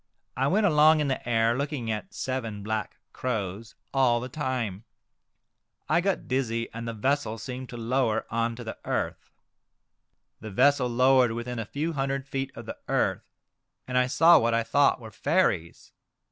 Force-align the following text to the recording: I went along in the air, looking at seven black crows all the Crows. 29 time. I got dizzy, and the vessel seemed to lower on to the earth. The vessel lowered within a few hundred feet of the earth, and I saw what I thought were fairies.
I 0.35 0.47
went 0.47 0.65
along 0.65 0.99
in 0.99 1.09
the 1.09 1.29
air, 1.29 1.55
looking 1.55 1.91
at 1.91 2.11
seven 2.15 2.63
black 2.63 2.97
crows 3.13 3.75
all 3.93 4.19
the 4.19 4.29
Crows. 4.29 4.33
29 4.33 4.51
time. 4.77 4.83
I 5.87 6.01
got 6.01 6.27
dizzy, 6.27 6.71
and 6.73 6.87
the 6.87 6.93
vessel 6.95 7.37
seemed 7.37 7.69
to 7.69 7.77
lower 7.77 8.25
on 8.31 8.55
to 8.55 8.63
the 8.63 8.79
earth. 8.83 9.29
The 10.39 10.49
vessel 10.49 10.87
lowered 10.89 11.33
within 11.33 11.59
a 11.59 11.65
few 11.65 11.93
hundred 11.93 12.25
feet 12.27 12.51
of 12.55 12.65
the 12.65 12.79
earth, 12.87 13.29
and 13.87 13.95
I 13.95 14.07
saw 14.07 14.39
what 14.39 14.55
I 14.55 14.63
thought 14.63 14.99
were 14.99 15.11
fairies. 15.11 15.93